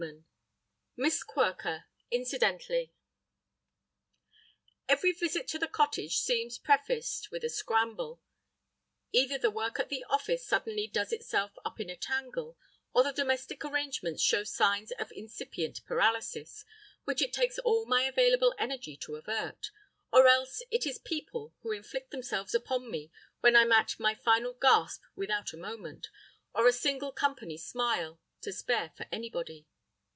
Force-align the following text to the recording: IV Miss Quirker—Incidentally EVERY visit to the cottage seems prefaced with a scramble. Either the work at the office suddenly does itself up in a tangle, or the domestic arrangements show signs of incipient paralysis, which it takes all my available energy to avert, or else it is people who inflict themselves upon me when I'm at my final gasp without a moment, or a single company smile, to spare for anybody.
IV 0.01 0.23
Miss 0.97 1.23
Quirker—Incidentally 1.23 2.91
EVERY 4.89 5.11
visit 5.13 5.47
to 5.49 5.59
the 5.59 5.67
cottage 5.67 6.17
seems 6.17 6.57
prefaced 6.57 7.29
with 7.31 7.43
a 7.45 7.49
scramble. 7.49 8.19
Either 9.11 9.37
the 9.37 9.51
work 9.51 9.79
at 9.79 9.89
the 9.89 10.03
office 10.09 10.43
suddenly 10.45 10.87
does 10.87 11.13
itself 11.13 11.51
up 11.63 11.79
in 11.79 11.87
a 11.91 11.95
tangle, 11.95 12.57
or 12.93 13.03
the 13.03 13.11
domestic 13.13 13.63
arrangements 13.63 14.21
show 14.23 14.43
signs 14.43 14.91
of 14.93 15.11
incipient 15.15 15.85
paralysis, 15.85 16.65
which 17.05 17.21
it 17.21 17.31
takes 17.31 17.59
all 17.59 17.85
my 17.85 18.01
available 18.03 18.53
energy 18.57 18.97
to 18.97 19.15
avert, 19.17 19.69
or 20.11 20.27
else 20.27 20.61
it 20.71 20.85
is 20.87 20.97
people 20.97 21.53
who 21.61 21.71
inflict 21.71 22.09
themselves 22.11 22.53
upon 22.55 22.89
me 22.91 23.11
when 23.41 23.55
I'm 23.55 23.71
at 23.71 23.99
my 23.99 24.15
final 24.15 24.53
gasp 24.53 25.03
without 25.15 25.53
a 25.53 25.57
moment, 25.57 26.09
or 26.55 26.67
a 26.67 26.73
single 26.73 27.11
company 27.13 27.55
smile, 27.57 28.19
to 28.41 28.51
spare 28.51 28.91
for 28.97 29.05
anybody. 29.11 29.67